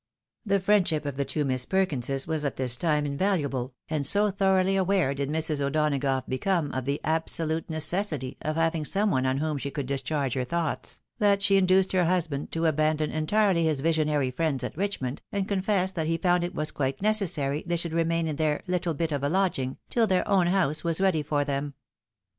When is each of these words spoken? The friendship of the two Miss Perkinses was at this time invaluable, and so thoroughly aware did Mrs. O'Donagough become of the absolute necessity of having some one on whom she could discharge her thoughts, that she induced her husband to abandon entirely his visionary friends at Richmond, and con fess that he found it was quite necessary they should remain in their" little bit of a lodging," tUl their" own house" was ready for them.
The 0.47 0.59
friendship 0.59 1.05
of 1.05 1.15
the 1.15 1.25
two 1.25 1.45
Miss 1.45 1.63
Perkinses 1.63 2.25
was 2.25 2.43
at 2.43 2.55
this 2.55 2.75
time 2.75 3.05
invaluable, 3.05 3.75
and 3.87 4.07
so 4.07 4.31
thoroughly 4.31 4.75
aware 4.75 5.13
did 5.13 5.29
Mrs. 5.29 5.61
O'Donagough 5.61 6.27
become 6.27 6.71
of 6.71 6.85
the 6.85 6.99
absolute 7.03 7.69
necessity 7.69 8.35
of 8.41 8.55
having 8.55 8.83
some 8.83 9.11
one 9.11 9.27
on 9.27 9.37
whom 9.37 9.59
she 9.59 9.69
could 9.69 9.85
discharge 9.85 10.33
her 10.33 10.43
thoughts, 10.43 11.01
that 11.19 11.43
she 11.43 11.55
induced 11.55 11.91
her 11.91 12.05
husband 12.05 12.51
to 12.53 12.65
abandon 12.65 13.11
entirely 13.11 13.63
his 13.65 13.81
visionary 13.81 14.31
friends 14.31 14.63
at 14.63 14.75
Richmond, 14.75 15.21
and 15.31 15.47
con 15.47 15.61
fess 15.61 15.91
that 15.91 16.07
he 16.07 16.17
found 16.17 16.43
it 16.43 16.55
was 16.55 16.71
quite 16.71 17.03
necessary 17.03 17.63
they 17.67 17.77
should 17.77 17.93
remain 17.93 18.27
in 18.27 18.37
their" 18.37 18.63
little 18.65 18.95
bit 18.95 19.11
of 19.11 19.21
a 19.21 19.29
lodging," 19.29 19.77
tUl 19.91 20.07
their" 20.07 20.27
own 20.27 20.47
house" 20.47 20.83
was 20.83 20.99
ready 20.99 21.21
for 21.21 21.45
them. 21.45 21.75